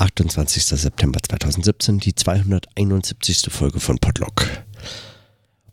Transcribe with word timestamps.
28. 0.00 0.64
September 0.64 1.20
2017, 1.22 1.98
die 1.98 2.14
271. 2.14 3.48
Folge 3.50 3.80
von 3.80 3.98
Podlock. 3.98 4.46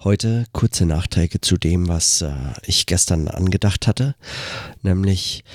Heute 0.03 0.43
kurze 0.51 0.85
Nachträge 0.85 1.39
zu 1.39 1.55
dem, 1.55 1.87
was 1.87 2.21
äh, 2.21 2.33
ich 2.65 2.87
gestern 2.87 3.29
angedacht 3.29 3.87
hatte, 3.87 4.15
nämlich 4.81 5.45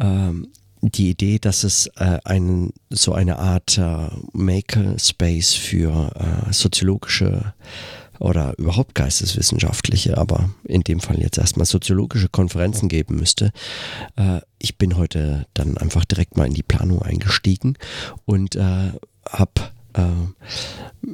ähm, 0.00 0.50
die 0.80 1.10
Idee, 1.10 1.40
dass 1.40 1.62
es 1.62 1.88
äh, 1.98 2.20
einen, 2.24 2.72
so 2.88 3.12
eine 3.12 3.38
Art 3.38 3.76
äh, 3.76 4.08
Makerspace 4.32 5.52
für 5.52 6.10
äh, 6.16 6.52
soziologische 6.54 7.52
oder 8.22 8.56
überhaupt 8.56 8.94
geisteswissenschaftliche, 8.94 10.16
aber 10.16 10.50
in 10.64 10.82
dem 10.82 11.00
Fall 11.00 11.18
jetzt 11.20 11.38
erstmal 11.38 11.66
soziologische 11.66 12.28
Konferenzen 12.28 12.88
geben 12.88 13.16
müsste. 13.16 13.50
Äh, 14.16 14.40
ich 14.58 14.78
bin 14.78 14.96
heute 14.96 15.46
dann 15.54 15.76
einfach 15.76 16.04
direkt 16.04 16.36
mal 16.36 16.46
in 16.46 16.54
die 16.54 16.62
Planung 16.62 17.02
eingestiegen 17.02 17.74
und 18.24 18.54
äh, 18.54 18.92
habe 19.28 19.52
äh, 19.94 21.10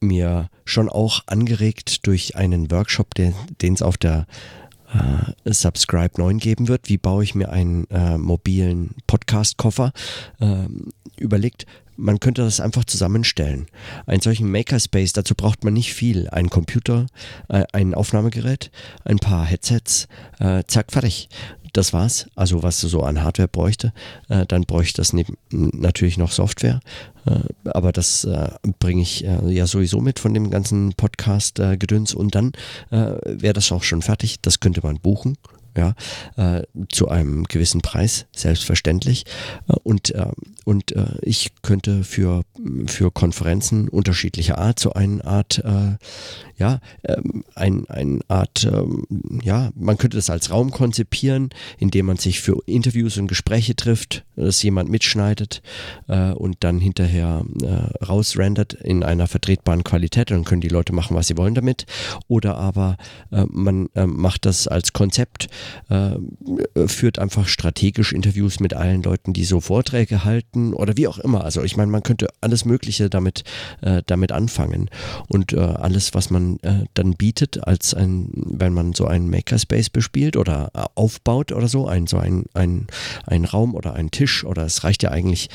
mir 0.00 0.48
schon 0.64 0.88
auch 0.88 1.20
angeregt 1.26 2.06
durch 2.06 2.36
einen 2.36 2.70
Workshop, 2.70 3.14
den 3.14 3.34
es 3.60 3.82
auf 3.82 3.98
der 3.98 4.26
äh, 4.92 5.52
Subscribe 5.52 6.20
9 6.20 6.38
geben 6.38 6.68
wird. 6.68 6.88
Wie 6.88 6.98
baue 6.98 7.24
ich 7.24 7.34
mir 7.34 7.50
einen 7.50 7.86
äh, 7.90 8.18
mobilen 8.18 8.94
Podcast-Koffer? 9.06 9.92
Äh, 10.40 10.66
überlegt, 11.18 11.66
man 11.98 12.20
könnte 12.20 12.42
das 12.42 12.60
einfach 12.60 12.84
zusammenstellen. 12.84 13.66
Einen 14.06 14.22
solchen 14.22 14.50
Makerspace, 14.50 15.12
dazu 15.12 15.34
braucht 15.34 15.64
man 15.64 15.74
nicht 15.74 15.92
viel. 15.92 16.28
Ein 16.30 16.48
Computer, 16.48 17.06
äh, 17.48 17.64
ein 17.72 17.92
Aufnahmegerät, 17.92 18.70
ein 19.04 19.18
paar 19.18 19.44
Headsets, 19.44 20.06
äh, 20.38 20.62
zack, 20.68 20.92
fertig. 20.92 21.28
Das 21.72 21.92
war's. 21.92 22.26
Also 22.34 22.62
was 22.62 22.80
du 22.80 22.88
so 22.88 23.02
an 23.02 23.22
Hardware 23.22 23.48
bräuchte. 23.48 23.92
Äh, 24.28 24.46
dann 24.46 24.62
bräuchte 24.62 25.00
das 25.00 25.12
neben, 25.12 25.36
natürlich 25.50 26.18
noch 26.18 26.32
Software. 26.32 26.80
Äh, 27.26 27.70
aber 27.70 27.92
das 27.92 28.24
äh, 28.24 28.50
bringe 28.78 29.02
ich 29.02 29.24
äh, 29.24 29.50
ja 29.50 29.66
sowieso 29.66 30.00
mit 30.00 30.18
von 30.18 30.34
dem 30.34 30.50
ganzen 30.50 30.94
Podcast-Gedöns. 30.94 32.14
Und 32.14 32.34
dann 32.34 32.52
wäre 32.90 33.52
das 33.52 33.70
auch 33.72 33.82
schon 33.82 34.02
fertig. 34.02 34.40
Das 34.40 34.60
könnte 34.60 34.80
man 34.82 34.98
buchen 34.98 35.36
ja, 35.78 35.94
äh, 36.36 36.64
zu 36.90 37.08
einem 37.08 37.44
gewissen 37.44 37.80
Preis, 37.80 38.26
selbstverständlich. 38.34 39.24
Äh, 39.68 39.74
und 39.82 40.14
äh, 40.14 40.26
und 40.68 40.92
äh, 40.92 41.06
ich 41.22 41.52
könnte 41.62 42.04
für, 42.04 42.42
für 42.88 43.10
Konferenzen 43.10 43.88
unterschiedlicher 43.88 44.58
Art 44.58 44.78
so 44.78 44.92
eine 44.92 45.24
Art, 45.24 45.62
äh, 45.64 45.96
ja, 46.58 46.80
ähm, 47.04 47.42
ein, 47.54 47.88
eine 47.88 48.20
Art, 48.28 48.68
ähm, 48.70 49.06
ja, 49.42 49.70
man 49.74 49.96
könnte 49.96 50.18
das 50.18 50.28
als 50.28 50.50
Raum 50.50 50.70
konzipieren, 50.70 51.48
in 51.78 51.90
dem 51.90 52.04
man 52.04 52.18
sich 52.18 52.42
für 52.42 52.60
Interviews 52.66 53.16
und 53.16 53.28
Gespräche 53.28 53.76
trifft, 53.76 54.26
dass 54.36 54.62
jemand 54.62 54.90
mitschneidet 54.90 55.62
äh, 56.06 56.32
und 56.32 56.58
dann 56.60 56.80
hinterher 56.80 57.46
äh, 57.62 58.04
rausrendert 58.04 58.74
in 58.74 59.02
einer 59.04 59.26
vertretbaren 59.26 59.84
Qualität. 59.84 60.30
Dann 60.30 60.44
können 60.44 60.60
die 60.60 60.68
Leute 60.68 60.92
machen, 60.92 61.16
was 61.16 61.28
sie 61.28 61.38
wollen 61.38 61.54
damit. 61.54 61.86
Oder 62.26 62.58
aber 62.58 62.98
äh, 63.32 63.46
man 63.48 63.88
äh, 63.94 64.04
macht 64.06 64.44
das 64.44 64.68
als 64.68 64.92
Konzept, 64.92 65.48
äh, 65.88 66.16
führt 66.86 67.18
einfach 67.18 67.48
strategisch 67.48 68.12
Interviews 68.12 68.60
mit 68.60 68.74
allen 68.74 69.02
Leuten, 69.02 69.32
die 69.32 69.44
so 69.46 69.62
Vorträge 69.62 70.26
halten 70.26 70.57
Produkten 70.58 70.74
oder 70.74 70.96
wie 70.96 71.08
auch 71.08 71.18
immer. 71.18 71.44
Also 71.44 71.62
ich 71.62 71.76
meine, 71.76 71.90
man 71.90 72.02
könnte 72.02 72.28
alles 72.40 72.64
Mögliche 72.64 73.08
damit, 73.10 73.44
äh, 73.80 74.02
damit 74.06 74.32
anfangen. 74.32 74.90
Und 75.28 75.52
äh, 75.52 75.58
alles, 75.58 76.14
was 76.14 76.30
man 76.30 76.58
äh, 76.60 76.84
dann 76.94 77.14
bietet, 77.14 77.66
als 77.66 77.94
ein, 77.94 78.30
wenn 78.34 78.72
man 78.72 78.94
so 78.94 79.06
einen 79.06 79.30
Makerspace 79.30 79.90
bespielt 79.90 80.36
oder 80.36 80.70
äh, 80.74 80.84
aufbaut 80.94 81.52
oder 81.52 81.68
so, 81.68 81.86
ein, 81.86 82.06
so 82.06 82.18
ein, 82.18 82.44
ein, 82.54 83.44
Raum 83.44 83.74
oder 83.74 83.94
ein 83.94 84.10
Tisch 84.10 84.44
oder 84.44 84.64
es 84.64 84.84
reicht 84.84 85.02
ja 85.02 85.10
eigentlich 85.10 85.48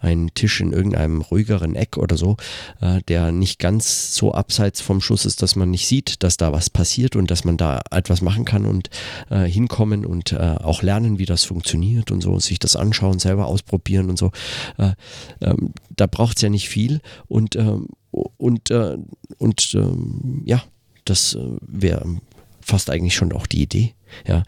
ein 0.00 0.30
Tisch 0.34 0.60
in 0.60 0.72
irgendeinem 0.72 1.22
ruhigeren 1.22 1.74
Eck 1.74 1.96
oder 1.96 2.16
so, 2.16 2.36
äh, 2.80 3.00
der 3.08 3.32
nicht 3.32 3.58
ganz 3.58 4.14
so 4.14 4.32
abseits 4.32 4.80
vom 4.80 5.00
Schuss 5.00 5.24
ist, 5.24 5.42
dass 5.42 5.56
man 5.56 5.70
nicht 5.70 5.86
sieht, 5.86 6.22
dass 6.22 6.36
da 6.36 6.52
was 6.52 6.70
passiert 6.70 7.16
und 7.16 7.30
dass 7.30 7.44
man 7.44 7.56
da 7.56 7.80
etwas 7.90 8.20
machen 8.20 8.44
kann 8.44 8.66
und 8.66 8.90
äh, 9.30 9.44
hinkommen 9.44 10.04
und 10.04 10.30
auch 10.40 10.82
lernen, 10.82 11.18
wie 11.18 11.26
das 11.26 11.44
funktioniert 11.44 12.10
und 12.10 12.20
so, 12.20 12.38
sich 12.38 12.58
das 12.58 12.76
anschauen, 12.76 13.18
selber 13.18 13.46
ausprobieren 13.46 14.10
und 14.10 14.18
so. 14.18 14.30
Äh, 14.78 14.92
ähm, 15.40 15.72
da 15.96 16.06
braucht 16.06 16.36
es 16.36 16.42
ja 16.42 16.48
nicht 16.48 16.68
viel 16.68 17.00
und, 17.28 17.56
ähm, 17.56 17.88
und, 18.10 18.70
äh, 18.70 18.96
und 19.38 19.74
ähm, 19.74 20.42
ja, 20.44 20.62
das 21.04 21.34
äh, 21.34 21.56
wäre 21.60 22.20
fast 22.60 22.90
eigentlich 22.90 23.14
schon 23.14 23.32
auch 23.32 23.46
die 23.46 23.62
Idee. 23.62 23.94
Ja. 24.26 24.42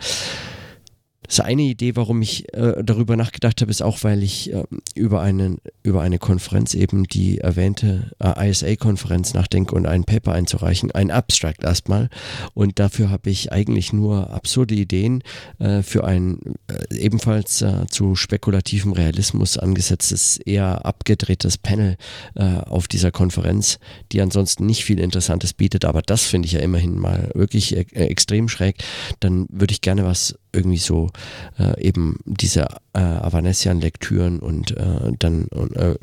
Ist 1.33 1.41
eine 1.41 1.63
Idee, 1.63 1.97
warum 1.97 2.21
ich 2.21 2.53
äh, 2.53 2.85
darüber 2.85 3.17
nachgedacht 3.17 3.63
habe, 3.63 3.71
ist 3.71 3.81
auch, 3.81 4.05
weil 4.05 4.23
ich 4.23 4.53
äh, 4.53 4.65
über, 4.95 5.23
einen, 5.23 5.63
über 5.83 6.03
eine 6.03 6.19
Konferenz, 6.19 6.75
eben 6.75 7.05
die 7.05 7.39
erwähnte 7.39 8.11
äh, 8.19 8.51
ISA-Konferenz 8.51 9.33
nachdenke 9.33 9.75
und 9.75 9.87
ein 9.87 10.05
Paper 10.05 10.33
einzureichen, 10.33 10.91
ein 10.91 11.11
Abstract 11.11 11.65
erstmal. 11.65 12.11
Und 12.53 12.79
dafür 12.79 13.09
habe 13.09 13.31
ich 13.31 13.51
eigentlich 13.51 13.95
nur 13.95 14.29
absurde 14.29 14.75
Ideen 14.75 15.23
äh, 15.59 15.81
für 15.81 16.05
ein 16.05 16.39
äh, 16.67 16.95
ebenfalls 16.95 17.63
äh, 17.63 17.87
zu 17.89 18.15
spekulativem 18.15 18.93
Realismus 18.93 19.57
angesetztes, 19.57 20.37
eher 20.37 20.85
abgedrehtes 20.85 21.57
Panel 21.57 21.97
auf 22.35 22.89
dieser 22.89 23.11
Konferenz, 23.11 23.79
die 24.11 24.21
ansonsten 24.21 24.67
nicht 24.67 24.85
viel 24.85 25.01
Interessantes 25.01 25.55
bietet. 25.55 25.87
Aber 25.87 26.03
das 26.03 26.25
finde 26.25 26.47
ich 26.47 26.53
ja 26.53 26.61
immerhin 26.61 26.99
mal 26.99 27.31
wirklich 27.35 27.75
extrem 27.77 28.49
schräg. 28.49 28.77
Dann 29.21 29.47
würde 29.51 29.73
ich 29.73 29.81
gerne 29.81 30.05
was 30.05 30.35
irgendwie 30.53 30.79
so 30.79 31.11
äh, 31.59 31.81
eben 31.81 32.19
diese 32.25 32.67
äh, 32.93 33.01
Avanesian-Lektüren 33.01 34.39
und 34.39 34.77
äh, 34.77 35.13
dann 35.19 35.49
äh, 35.75 35.95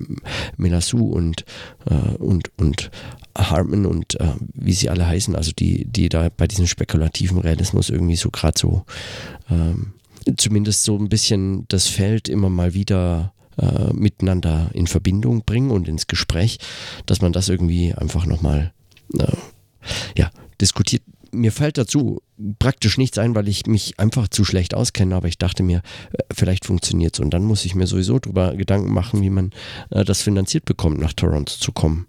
Melassou 0.58 1.12
und, 1.12 1.46
äh, 1.90 2.16
und, 2.18 2.52
und 2.58 2.90
und 3.86 4.20
äh, 4.20 4.34
wie 4.54 4.74
sie 4.74 4.90
alle 4.90 5.08
heißen, 5.08 5.36
also 5.36 5.52
die, 5.58 5.86
die 5.86 6.10
da 6.10 6.30
bei 6.36 6.48
diesem 6.48 6.68
spekulativen 6.68 7.40
Realismus 7.40 7.90
irgendwie 7.90 8.18
so 8.18 8.30
gerade 8.32 8.60
so 8.60 8.86
ähm, 9.50 9.94
zumindest 10.38 10.84
so 10.84 10.98
ein 10.98 11.10
bisschen 11.10 11.66
das 11.70 11.88
Feld 11.88 12.28
immer 12.28 12.50
mal 12.50 12.74
wieder 12.74 13.34
äh, 13.58 13.94
miteinander 13.94 14.70
in 14.74 14.88
Verbindung 14.88 15.44
bringen 15.46 15.72
und 15.72 15.88
ins 15.88 16.08
Gespräch, 16.08 16.60
dass 17.06 17.22
man 17.22 17.34
das 17.34 17.50
irgendwie 17.50 17.94
einfach 17.94 18.26
nochmal 18.26 18.74
äh, 19.18 19.38
ja, 20.18 20.30
diskutiert 20.62 21.04
mir 21.32 21.52
fällt 21.52 21.78
dazu 21.78 22.22
praktisch 22.60 22.98
nichts 22.98 23.18
ein, 23.18 23.36
weil 23.36 23.48
ich 23.48 23.66
mich 23.66 24.00
einfach 24.00 24.28
zu 24.28 24.46
schlecht 24.46 24.74
auskenne, 24.74 25.16
aber 25.16 25.28
ich 25.28 25.38
dachte 25.38 25.64
mir, 25.64 25.82
äh, 26.14 26.24
vielleicht 26.34 26.66
funktioniert 26.66 27.16
es. 27.16 27.20
Und 27.20 27.32
dann 27.32 27.44
muss 27.44 27.66
ich 27.66 27.76
mir 27.76 27.88
sowieso 27.88 28.20
darüber 28.20 28.56
Gedanken 28.56 28.94
machen, 28.94 29.22
wie 29.22 29.30
man 29.30 29.52
äh, 29.90 30.04
das 30.04 30.22
finanziert 30.22 30.66
bekommt, 30.66 31.00
nach 31.00 31.14
Toronto 31.14 31.54
zu 31.54 31.72
kommen. 31.72 32.06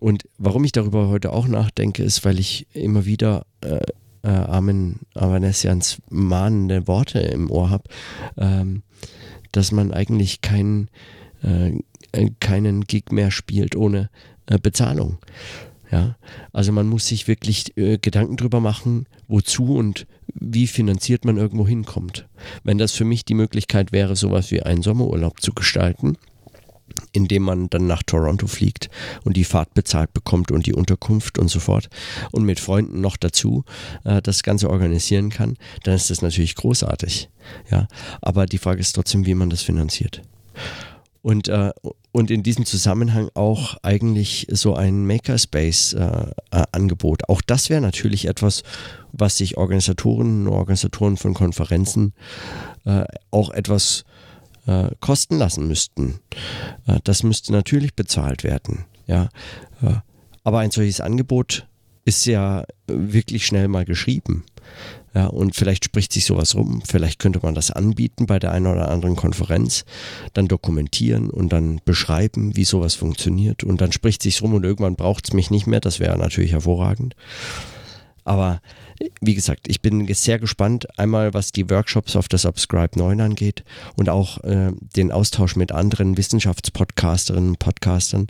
Und 0.00 0.24
warum 0.38 0.64
ich 0.64 0.72
darüber 0.72 1.08
heute 1.08 1.32
auch 1.32 1.48
nachdenke, 1.48 2.02
ist, 2.02 2.24
weil 2.24 2.38
ich 2.38 2.66
immer 2.72 3.04
wieder 3.04 3.44
äh, 3.60 3.80
äh, 4.22 4.28
Armin 4.28 5.00
Avanesians 5.14 5.98
mahnende 6.08 6.86
Worte 6.86 7.20
im 7.20 7.50
Ohr 7.50 7.70
habe, 7.70 7.84
ähm, 8.36 8.82
dass 9.52 9.72
man 9.72 9.92
eigentlich 9.92 10.40
kein, 10.40 10.88
äh, 11.42 11.72
keinen 12.40 12.84
Gig 12.84 13.12
mehr 13.12 13.30
spielt 13.30 13.76
ohne 13.76 14.10
äh, 14.46 14.58
Bezahlung. 14.58 15.18
Ja, 15.90 16.16
also 16.52 16.70
man 16.70 16.86
muss 16.86 17.08
sich 17.08 17.26
wirklich 17.26 17.76
äh, 17.76 17.98
Gedanken 17.98 18.36
drüber 18.36 18.60
machen, 18.60 19.06
wozu 19.26 19.74
und 19.74 20.06
wie 20.34 20.68
finanziert 20.68 21.24
man 21.24 21.36
irgendwo 21.36 21.66
hinkommt. 21.66 22.28
Wenn 22.62 22.78
das 22.78 22.92
für 22.92 23.04
mich 23.04 23.24
die 23.24 23.34
Möglichkeit 23.34 23.90
wäre, 23.90 24.14
sowas 24.14 24.52
wie 24.52 24.62
einen 24.62 24.82
Sommerurlaub 24.82 25.40
zu 25.40 25.52
gestalten, 25.52 26.16
indem 27.12 27.42
man 27.42 27.70
dann 27.70 27.86
nach 27.86 28.02
Toronto 28.04 28.46
fliegt 28.46 28.88
und 29.24 29.36
die 29.36 29.44
Fahrt 29.44 29.74
bezahlt 29.74 30.12
bekommt 30.12 30.50
und 30.50 30.66
die 30.66 30.74
Unterkunft 30.74 31.38
und 31.38 31.48
so 31.48 31.58
fort 31.58 31.88
und 32.30 32.44
mit 32.44 32.60
Freunden 32.60 33.00
noch 33.00 33.16
dazu 33.16 33.64
äh, 34.04 34.22
das 34.22 34.42
Ganze 34.42 34.70
organisieren 34.70 35.30
kann, 35.30 35.56
dann 35.82 35.94
ist 35.94 36.10
das 36.10 36.22
natürlich 36.22 36.54
großartig. 36.54 37.30
Ja, 37.70 37.88
aber 38.20 38.46
die 38.46 38.58
Frage 38.58 38.80
ist 38.80 38.92
trotzdem, 38.92 39.26
wie 39.26 39.34
man 39.34 39.50
das 39.50 39.62
finanziert. 39.62 40.22
Und, 41.22 41.48
äh, 41.48 41.70
und 42.12 42.30
in 42.30 42.42
diesem 42.42 42.66
Zusammenhang 42.66 43.30
auch 43.34 43.76
eigentlich 43.82 44.46
so 44.50 44.74
ein 44.74 45.06
Makerspace-Angebot. 45.06 47.22
Äh, 47.22 47.26
auch 47.28 47.42
das 47.42 47.68
wäre 47.68 47.82
natürlich 47.82 48.26
etwas, 48.26 48.62
was 49.12 49.36
sich 49.36 49.58
Organisatoren 49.58 50.46
und 50.46 50.52
Organisatoren 50.52 51.16
von 51.16 51.34
Konferenzen 51.34 52.12
äh, 52.84 53.04
auch 53.30 53.50
etwas 53.50 54.04
äh, 54.66 54.88
kosten 55.00 55.38
lassen 55.38 55.66
müssten. 55.68 56.20
Äh, 56.86 57.00
das 57.04 57.22
müsste 57.22 57.52
natürlich 57.52 57.94
bezahlt 57.94 58.44
werden. 58.44 58.84
Ja. 59.06 59.28
Äh, 59.82 59.94
aber 60.42 60.60
ein 60.60 60.70
solches 60.70 61.00
Angebot 61.00 61.66
ist 62.04 62.26
ja 62.26 62.64
wirklich 62.86 63.46
schnell 63.46 63.68
mal 63.68 63.84
geschrieben. 63.84 64.44
Ja, 65.12 65.26
und 65.26 65.56
vielleicht 65.56 65.84
spricht 65.84 66.12
sich 66.12 66.24
sowas 66.24 66.54
rum. 66.54 66.82
Vielleicht 66.86 67.18
könnte 67.18 67.40
man 67.42 67.54
das 67.54 67.72
anbieten 67.72 68.26
bei 68.26 68.38
der 68.38 68.52
einen 68.52 68.66
oder 68.66 68.90
anderen 68.90 69.16
Konferenz, 69.16 69.84
dann 70.34 70.46
dokumentieren 70.46 71.30
und 71.30 71.52
dann 71.52 71.80
beschreiben, 71.84 72.56
wie 72.56 72.64
sowas 72.64 72.94
funktioniert. 72.94 73.64
Und 73.64 73.80
dann 73.80 73.90
spricht 73.90 74.22
sich 74.22 74.40
rum 74.40 74.54
und 74.54 74.64
irgendwann 74.64 74.94
braucht 74.94 75.26
es 75.28 75.32
mich 75.32 75.50
nicht 75.50 75.66
mehr. 75.66 75.80
Das 75.80 75.98
wäre 75.98 76.16
natürlich 76.16 76.52
hervorragend. 76.52 77.16
Aber 78.30 78.60
wie 79.20 79.34
gesagt, 79.34 79.66
ich 79.66 79.82
bin 79.82 80.06
sehr 80.14 80.38
gespannt, 80.38 80.86
einmal 80.96 81.34
was 81.34 81.50
die 81.50 81.68
Workshops 81.68 82.14
auf 82.14 82.28
der 82.28 82.38
Subscribe 82.38 82.96
9 82.96 83.20
angeht 83.20 83.64
und 83.96 84.08
auch 84.08 84.38
äh, 84.44 84.70
den 84.94 85.10
Austausch 85.10 85.56
mit 85.56 85.72
anderen 85.72 86.16
Wissenschaftspodcasterinnen 86.16 87.50
und 87.50 87.58
Podcastern, 87.58 88.28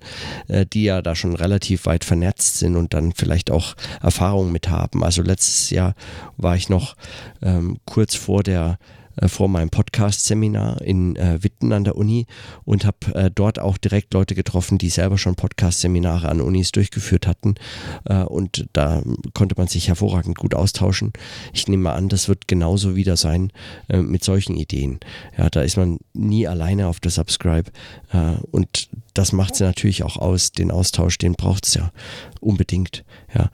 äh, 0.48 0.64
die 0.64 0.84
ja 0.84 1.02
da 1.02 1.14
schon 1.14 1.36
relativ 1.36 1.84
weit 1.84 2.04
vernetzt 2.04 2.60
sind 2.60 2.76
und 2.76 2.94
dann 2.94 3.12
vielleicht 3.12 3.50
auch 3.50 3.74
Erfahrungen 4.00 4.52
mit 4.52 4.70
haben. 4.70 5.04
Also 5.04 5.20
letztes 5.20 5.68
Jahr 5.68 5.94
war 6.38 6.56
ich 6.56 6.70
noch 6.70 6.96
ähm, 7.42 7.76
kurz 7.84 8.14
vor 8.14 8.42
der 8.42 8.78
äh, 9.20 9.28
vor 9.28 9.48
meinem 9.48 9.70
Podcast-Seminar 9.70 10.80
in 10.82 11.16
äh, 11.16 11.42
Witten 11.42 11.72
an 11.72 11.84
der 11.84 11.96
Uni 11.96 12.26
und 12.64 12.84
habe 12.84 13.14
äh, 13.14 13.30
dort 13.32 13.58
auch 13.58 13.76
direkt 13.78 14.14
Leute 14.14 14.34
getroffen, 14.34 14.78
die 14.78 14.88
selber 14.88 15.18
schon 15.18 15.36
Podcast-Seminare 15.36 16.28
an 16.28 16.40
Unis 16.40 16.72
durchgeführt 16.72 17.26
hatten. 17.26 17.54
Äh, 18.04 18.22
und 18.22 18.66
da 18.72 19.02
konnte 19.34 19.54
man 19.56 19.68
sich 19.68 19.88
hervorragend 19.88 20.38
gut 20.38 20.54
austauschen. 20.54 21.12
Ich 21.52 21.68
nehme 21.68 21.84
mal 21.84 21.94
an, 21.94 22.08
das 22.08 22.28
wird 22.28 22.48
genauso 22.48 22.96
wieder 22.96 23.16
sein 23.16 23.52
äh, 23.88 23.98
mit 23.98 24.24
solchen 24.24 24.56
Ideen. 24.56 25.00
Ja, 25.36 25.50
da 25.50 25.62
ist 25.62 25.76
man 25.76 25.98
nie 26.14 26.46
alleine 26.46 26.88
auf 26.88 27.00
der 27.00 27.10
Subscribe. 27.10 27.70
Und 28.50 28.88
das 29.14 29.32
macht 29.32 29.54
es 29.54 29.60
natürlich 29.60 30.02
auch 30.02 30.16
aus. 30.16 30.52
Den 30.52 30.70
Austausch, 30.70 31.18
den 31.18 31.34
braucht 31.34 31.66
es 31.66 31.74
ja 31.74 31.92
unbedingt. 32.40 33.04
Ja. 33.34 33.50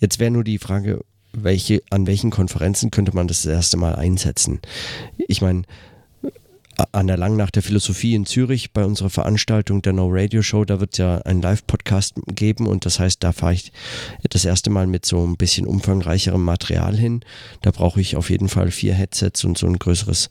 Jetzt 0.00 0.18
wäre 0.18 0.30
nur 0.30 0.44
die 0.44 0.58
Frage, 0.58 1.04
welche, 1.44 1.82
an 1.90 2.06
welchen 2.06 2.30
Konferenzen 2.30 2.90
könnte 2.90 3.14
man 3.14 3.28
das, 3.28 3.42
das 3.42 3.52
erste 3.52 3.76
Mal 3.76 3.94
einsetzen? 3.94 4.60
Ich 5.16 5.40
meine, 5.40 5.62
an 6.92 7.06
der 7.08 7.16
Langnacht 7.16 7.56
der 7.56 7.62
Philosophie 7.62 8.14
in 8.14 8.24
Zürich 8.24 8.72
bei 8.72 8.84
unserer 8.84 9.10
Veranstaltung 9.10 9.82
der 9.82 9.92
No 9.92 10.08
Radio 10.10 10.42
Show, 10.42 10.64
da 10.64 10.80
wird 10.80 10.92
es 10.92 10.98
ja 10.98 11.18
einen 11.18 11.42
Live-Podcast 11.42 12.14
geben 12.26 12.66
und 12.66 12.86
das 12.86 13.00
heißt, 13.00 13.22
da 13.24 13.32
fahre 13.32 13.54
ich 13.54 13.72
das 14.30 14.44
erste 14.44 14.70
Mal 14.70 14.86
mit 14.86 15.04
so 15.04 15.26
ein 15.26 15.36
bisschen 15.36 15.66
umfangreicherem 15.66 16.42
Material 16.42 16.96
hin. 16.96 17.20
Da 17.62 17.72
brauche 17.72 18.00
ich 18.00 18.16
auf 18.16 18.30
jeden 18.30 18.48
Fall 18.48 18.70
vier 18.70 18.94
Headsets 18.94 19.44
und 19.44 19.58
so 19.58 19.66
ein 19.66 19.78
größeres 19.78 20.30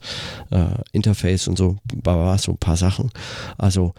äh, 0.50 0.66
Interface 0.92 1.48
und 1.48 1.58
so, 1.58 1.76
so 2.04 2.52
ein 2.52 2.58
paar 2.58 2.76
Sachen. 2.76 3.10
Also 3.58 3.94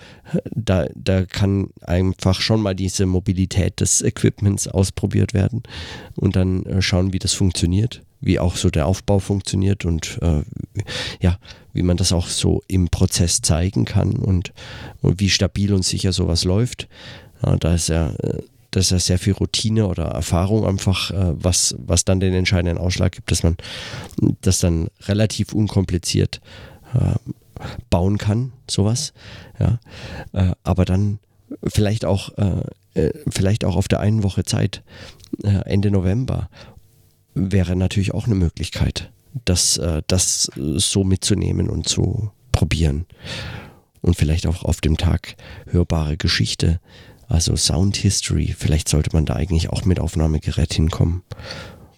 da, 0.52 0.88
da 0.96 1.26
kann 1.26 1.70
einfach 1.82 2.42
schon 2.42 2.62
mal 2.62 2.76
diese 2.76 3.06
Mobilität 3.06 3.80
des 3.80 4.02
Equipments 4.02 4.68
ausprobiert 4.68 5.34
werden 5.34 5.64
und 6.16 6.36
dann 6.36 6.64
äh, 6.64 6.82
schauen, 6.82 7.14
wie 7.14 7.20
das 7.20 7.34
funktioniert 7.34 8.02
wie 8.22 8.40
auch 8.40 8.56
so 8.56 8.70
der 8.70 8.86
Aufbau 8.86 9.20
funktioniert 9.20 9.86
und 9.86 10.20
äh, 10.22 10.44
ja, 11.22 11.38
wie 11.74 11.84
man 11.84 11.98
das 11.98 12.12
auch 12.12 12.28
so 12.28 12.62
im 12.68 12.90
Prozess 12.90 13.42
zeigen 13.42 13.86
kann 13.86 14.14
und, 14.14 14.54
und 15.02 15.20
wie 15.20 15.30
stabil 15.30 15.74
und 15.74 15.86
sicher 15.86 16.12
sowas 16.12 16.44
läuft. 16.44 16.88
Ja, 17.44 17.56
da 17.56 17.74
ist 17.74 17.90
ja, 17.90 18.10
äh, 18.10 18.42
das 18.72 18.86
ist 18.86 18.92
ja 18.92 19.00
sehr 19.00 19.20
viel 19.20 19.34
Routine 19.34 19.88
oder 19.88 20.06
Erfahrung 20.06 20.66
einfach, 20.66 21.12
äh, 21.12 21.34
was, 21.42 21.76
was 21.80 22.06
dann 22.06 22.20
den 22.20 22.34
entscheidenden 22.34 22.78
Ausschlag 22.78 23.14
gibt, 23.14 23.32
dass 23.32 23.44
man 23.44 23.58
das 24.42 24.60
dann 24.60 24.90
relativ 25.08 25.54
unkompliziert 25.54 26.42
äh, 26.94 27.16
bauen 27.90 28.18
kann, 28.18 28.54
sowas. 28.70 29.14
Ja, 29.60 29.80
aber 30.64 30.86
dann 30.86 31.20
vielleicht 31.66 32.06
auch, 32.06 32.30
vielleicht 33.30 33.66
auch 33.66 33.76
auf 33.76 33.90
der 33.90 34.00
einen 34.00 34.24
Woche 34.24 34.46
Zeit, 34.46 34.82
Ende 35.44 35.92
November 35.92 36.50
wäre 37.34 37.76
natürlich 37.76 38.14
auch 38.14 38.26
eine 38.26 38.36
Möglichkeit, 38.36 39.12
das, 39.46 39.78
äh, 39.78 40.02
das 40.08 40.52
so 40.56 41.04
mitzunehmen 41.04 41.70
und 41.70 41.88
zu 41.88 42.32
probieren. 42.52 43.06
Und 44.02 44.16
vielleicht 44.16 44.48
auch 44.48 44.64
auf 44.64 44.82
dem 44.82 44.98
Tag 44.98 45.36
hörbare 45.68 46.18
Geschichte, 46.18 46.80
also 47.28 47.56
Sound 47.56 47.98
History. 47.98 48.56
Vielleicht 48.58 48.88
sollte 48.88 49.12
man 49.14 49.26
da 49.26 49.36
eigentlich 49.36 49.70
auch 49.70 49.86
mit 49.86 50.00
Aufnahmegerät 50.00 50.74
hinkommen 50.74 51.24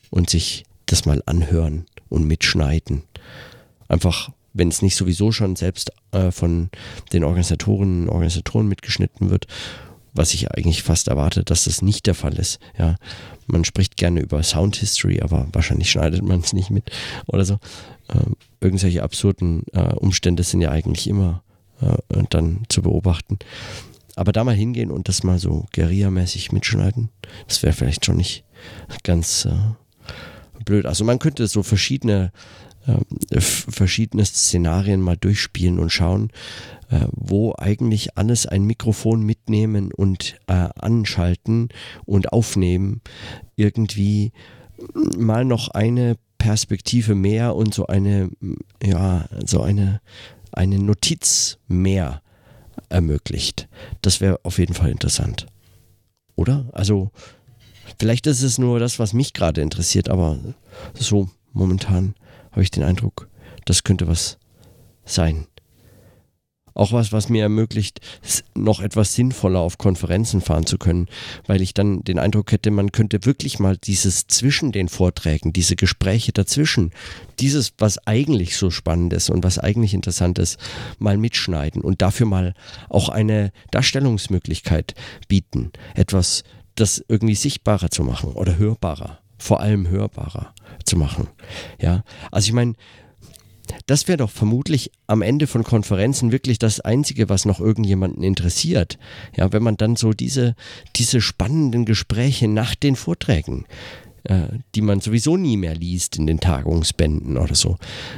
und 0.09 0.29
sich 0.29 0.65
das 0.87 1.05
mal 1.05 1.21
anhören 1.25 1.85
und 2.09 2.25
mitschneiden. 2.25 3.03
Einfach, 3.87 4.31
wenn 4.53 4.67
es 4.67 4.81
nicht 4.81 4.95
sowieso 4.95 5.31
schon 5.31 5.55
selbst 5.55 5.91
äh, 6.11 6.31
von 6.31 6.69
den 7.13 7.23
Organisatorinnen 7.23 8.03
und 8.03 8.09
Organisatoren 8.09 8.67
mitgeschnitten 8.67 9.29
wird 9.29 9.47
was 10.13 10.33
ich 10.33 10.51
eigentlich 10.51 10.83
fast 10.83 11.07
erwarte, 11.07 11.43
dass 11.43 11.65
das 11.65 11.81
nicht 11.81 12.05
der 12.05 12.15
Fall 12.15 12.33
ist. 12.37 12.59
Ja, 12.77 12.95
man 13.47 13.63
spricht 13.65 13.97
gerne 13.97 14.21
über 14.21 14.43
Sound 14.43 14.75
History, 14.77 15.21
aber 15.21 15.47
wahrscheinlich 15.53 15.89
schneidet 15.89 16.23
man 16.23 16.39
es 16.39 16.53
nicht 16.53 16.69
mit 16.69 16.91
oder 17.27 17.45
so. 17.45 17.59
Ähm, 18.09 18.35
irgendwelche 18.59 19.03
absurden 19.03 19.63
äh, 19.73 19.93
Umstände 19.93 20.43
sind 20.43 20.61
ja 20.61 20.71
eigentlich 20.71 21.07
immer 21.07 21.43
äh, 21.81 22.23
dann 22.29 22.63
zu 22.69 22.81
beobachten. 22.81 23.39
Aber 24.15 24.31
da 24.31 24.43
mal 24.43 24.55
hingehen 24.55 24.91
und 24.91 25.07
das 25.07 25.23
mal 25.23 25.39
so 25.39 25.65
Guerilla-mäßig 25.73 26.51
mitschneiden, 26.51 27.09
das 27.47 27.63
wäre 27.63 27.73
vielleicht 27.73 28.05
schon 28.05 28.17
nicht 28.17 28.43
ganz 29.03 29.45
äh, 29.45 29.51
blöd. 30.65 30.85
Also 30.85 31.05
man 31.05 31.19
könnte 31.19 31.47
so 31.47 31.63
verschiedene 31.63 32.31
äh, 32.87 33.39
verschiedene 33.39 34.25
Szenarien 34.25 35.01
mal 35.01 35.17
durchspielen 35.17 35.79
und 35.79 35.91
schauen, 35.91 36.31
äh, 36.89 37.05
wo 37.11 37.53
eigentlich 37.57 38.17
alles 38.17 38.45
ein 38.45 38.65
Mikrofon 38.65 39.23
mitnehmen 39.23 39.91
und 39.93 40.37
äh, 40.47 40.69
anschalten 40.75 41.69
und 42.05 42.33
aufnehmen 42.33 43.01
irgendwie 43.55 44.31
mal 45.17 45.45
noch 45.45 45.69
eine 45.69 46.17
Perspektive 46.37 47.13
mehr 47.13 47.55
und 47.55 47.73
so 47.73 47.85
eine, 47.85 48.31
ja, 48.83 49.25
so 49.45 49.61
eine, 49.61 50.01
eine 50.51 50.79
Notiz 50.79 51.59
mehr 51.67 52.21
ermöglicht. 52.89 53.69
Das 54.01 54.21
wäre 54.21 54.39
auf 54.43 54.57
jeden 54.57 54.73
Fall 54.73 54.89
interessant. 54.89 55.45
Oder? 56.35 56.65
Also, 56.73 57.11
vielleicht 57.99 58.25
ist 58.25 58.41
es 58.41 58.57
nur 58.57 58.79
das, 58.79 58.97
was 58.97 59.13
mich 59.13 59.33
gerade 59.33 59.61
interessiert, 59.61 60.09
aber 60.09 60.39
so 60.95 61.29
momentan 61.53 62.15
habe 62.51 62.63
ich 62.63 62.71
den 62.71 62.83
Eindruck, 62.83 63.29
das 63.65 63.83
könnte 63.83 64.07
was 64.07 64.37
sein. 65.05 65.47
Auch 66.73 66.93
was, 66.93 67.11
was 67.11 67.27
mir 67.27 67.43
ermöglicht, 67.43 67.99
noch 68.55 68.79
etwas 68.79 69.13
sinnvoller 69.13 69.59
auf 69.59 69.77
Konferenzen 69.77 70.41
fahren 70.41 70.65
zu 70.65 70.77
können, 70.77 71.07
weil 71.45 71.61
ich 71.61 71.73
dann 71.73 72.03
den 72.03 72.17
Eindruck 72.17 72.51
hätte, 72.51 72.71
man 72.71 72.91
könnte 72.91 73.25
wirklich 73.25 73.59
mal 73.59 73.75
dieses 73.77 74.27
zwischen 74.27 74.71
den 74.71 74.87
Vorträgen, 74.87 75.51
diese 75.51 75.75
Gespräche 75.75 76.31
dazwischen, 76.31 76.91
dieses, 77.39 77.73
was 77.77 77.97
eigentlich 78.07 78.55
so 78.55 78.71
spannend 78.71 79.11
ist 79.13 79.29
und 79.29 79.43
was 79.43 79.59
eigentlich 79.59 79.93
interessant 79.93 80.39
ist, 80.39 80.57
mal 80.97 81.17
mitschneiden 81.17 81.81
und 81.81 82.01
dafür 82.01 82.25
mal 82.25 82.53
auch 82.87 83.09
eine 83.09 83.51
Darstellungsmöglichkeit 83.71 84.95
bieten. 85.27 85.71
Etwas, 85.93 86.43
das 86.75 87.03
irgendwie 87.07 87.35
sichtbarer 87.35 87.91
zu 87.91 88.03
machen 88.03 88.31
oder 88.31 88.57
hörbarer, 88.57 89.20
vor 89.41 89.59
allem 89.59 89.87
hörbarer 89.87 90.53
zu 90.85 90.97
machen. 90.97 91.27
Ja, 91.81 92.03
also 92.31 92.47
ich 92.47 92.53
meine, 92.53 92.73
das 93.87 94.07
wäre 94.07 94.17
doch 94.17 94.29
vermutlich 94.29 94.91
am 95.07 95.21
Ende 95.21 95.47
von 95.47 95.63
Konferenzen 95.63 96.31
wirklich 96.31 96.59
das 96.59 96.79
Einzige, 96.79 97.29
was 97.29 97.45
noch 97.45 97.59
irgendjemanden 97.59 98.23
interessiert. 98.23 98.99
Ja, 99.35 99.51
wenn 99.51 99.63
man 99.63 99.77
dann 99.77 99.95
so 99.95 100.13
diese, 100.13 100.55
diese 100.95 101.21
spannenden 101.21 101.85
Gespräche 101.85 102.47
nach 102.47 102.75
den 102.75 102.95
Vorträgen 102.95 103.65
äh, 104.23 104.47
die 104.75 104.81
man 104.81 104.99
sowieso 104.99 105.37
nie 105.37 105.57
mehr 105.57 105.75
liest 105.75 106.17
in 106.17 106.27
den 106.27 106.39
Tagungsbänden 106.39 107.37
oder 107.37 107.55
so. 107.55 107.77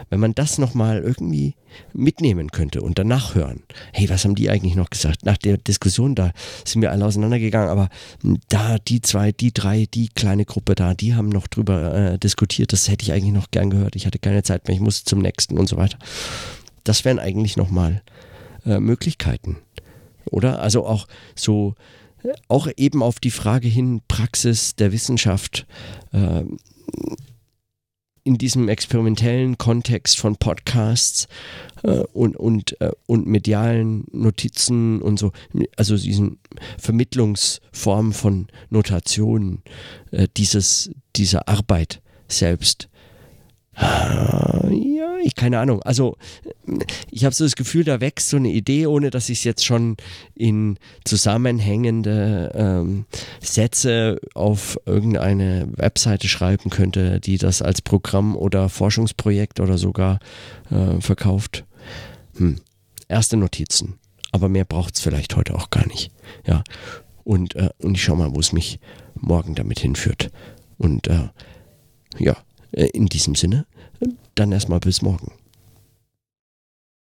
Wenn 0.09 0.19
man 0.19 0.35
das 0.35 0.57
nochmal 0.57 0.99
irgendwie 0.99 1.55
mitnehmen 1.93 2.51
könnte 2.51 2.81
und 2.81 2.99
danach 2.99 3.35
hören, 3.35 3.63
hey, 3.93 4.09
was 4.09 4.25
haben 4.25 4.35
die 4.35 4.49
eigentlich 4.49 4.75
noch 4.75 4.89
gesagt? 4.89 5.25
Nach 5.25 5.37
der 5.37 5.57
Diskussion, 5.57 6.13
da 6.15 6.31
sind 6.65 6.81
wir 6.81 6.91
alle 6.91 7.05
auseinandergegangen, 7.05 7.69
aber 7.69 7.89
da 8.49 8.77
die 8.79 9.01
zwei, 9.01 9.31
die 9.31 9.53
drei, 9.53 9.87
die 9.93 10.09
kleine 10.09 10.45
Gruppe 10.45 10.75
da, 10.75 10.93
die 10.93 11.15
haben 11.15 11.29
noch 11.29 11.47
drüber 11.47 11.93
äh, 11.93 12.19
diskutiert, 12.19 12.73
das 12.73 12.89
hätte 12.89 13.03
ich 13.03 13.13
eigentlich 13.13 13.33
noch 13.33 13.51
gern 13.51 13.69
gehört. 13.69 13.95
Ich 13.95 14.05
hatte 14.05 14.19
keine 14.19 14.43
Zeit 14.43 14.67
mehr, 14.67 14.75
ich 14.75 14.81
musste 14.81 15.05
zum 15.05 15.19
nächsten 15.19 15.57
und 15.57 15.67
so 15.67 15.77
weiter. 15.77 15.97
Das 16.83 17.05
wären 17.05 17.19
eigentlich 17.19 17.57
nochmal 17.57 18.01
äh, 18.65 18.79
Möglichkeiten. 18.79 19.57
Oder? 20.25 20.61
Also 20.61 20.85
auch 20.85 21.07
so 21.35 21.75
auch 22.47 22.67
eben 22.77 23.03
auf 23.03 23.19
die 23.19 23.31
Frage 23.31 23.67
hin 23.67 24.01
Praxis 24.07 24.75
der 24.75 24.91
Wissenschaft 24.91 25.65
äh, 26.11 26.43
in 28.23 28.37
diesem 28.37 28.69
experimentellen 28.69 29.57
Kontext 29.57 30.17
von 30.17 30.37
Podcasts 30.37 31.27
äh, 31.83 32.03
und, 32.13 32.37
und, 32.37 32.79
äh, 32.81 32.91
und 33.05 33.27
medialen 33.27 34.05
Notizen 34.11 35.01
und 35.01 35.19
so, 35.19 35.31
also 35.75 35.97
diesen 35.97 36.39
Vermittlungsformen 36.77 38.13
von 38.13 38.47
Notationen, 38.69 39.61
äh, 40.11 40.27
dieses, 40.37 40.91
dieser 41.15 41.49
Arbeit 41.49 42.01
selbst. 42.29 42.87
Ah, 43.75 44.67
ja, 44.69 45.17
ich 45.23 45.35
keine 45.35 45.59
Ahnung. 45.59 45.81
Also 45.81 46.17
ich 47.09 47.25
habe 47.25 47.33
so 47.33 47.43
das 47.43 47.55
Gefühl, 47.55 47.83
da 47.83 48.01
wächst 48.01 48.29
so 48.29 48.37
eine 48.37 48.49
Idee, 48.49 48.85
ohne 48.87 49.09
dass 49.09 49.29
ich 49.29 49.39
es 49.39 49.43
jetzt 49.43 49.65
schon 49.65 49.97
in 50.35 50.77
zusammenhängende 51.05 52.51
ähm, 52.53 53.05
Sätze 53.41 54.19
auf 54.35 54.79
irgendeine 54.85 55.67
Webseite 55.75 56.27
schreiben 56.27 56.69
könnte, 56.69 57.19
die 57.19 57.37
das 57.37 57.61
als 57.61 57.81
Programm 57.81 58.35
oder 58.35 58.69
Forschungsprojekt 58.69 59.59
oder 59.59 59.77
sogar 59.77 60.19
äh, 60.69 61.01
verkauft. 61.01 61.65
Hm. 62.37 62.57
Erste 63.07 63.37
Notizen. 63.37 63.99
Aber 64.31 64.49
mehr 64.49 64.65
braucht 64.65 64.95
es 64.95 65.01
vielleicht 65.01 65.35
heute 65.35 65.55
auch 65.55 65.69
gar 65.69 65.87
nicht. 65.87 66.11
Ja. 66.45 66.63
Und, 67.23 67.55
äh, 67.55 67.69
und 67.79 67.95
ich 67.95 68.03
schau 68.03 68.15
mal, 68.15 68.33
wo 68.33 68.39
es 68.39 68.51
mich 68.51 68.79
morgen 69.15 69.55
damit 69.55 69.79
hinführt. 69.79 70.31
Und 70.77 71.07
äh, 71.07 71.29
ja, 72.17 72.33
äh, 72.33 72.35
in 72.73 73.07
diesem 73.07 73.35
Sinne, 73.35 73.65
dann 74.35 74.51
erstmal 74.51 74.79
bis 74.79 75.01
morgen. 75.01 75.31